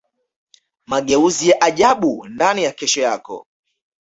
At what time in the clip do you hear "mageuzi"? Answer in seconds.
0.87-1.49